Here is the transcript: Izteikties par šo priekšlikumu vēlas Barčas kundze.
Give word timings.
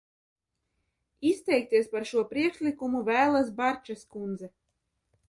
Izteikties 1.31 1.91
par 1.91 2.07
šo 2.13 2.23
priekšlikumu 2.31 3.03
vēlas 3.11 3.53
Barčas 3.61 4.03
kundze. 4.17 4.51